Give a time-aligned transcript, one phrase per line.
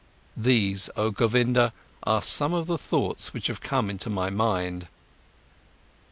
[0.35, 4.87] —These, oh Govinda, are some of the thoughts which have come into my mind."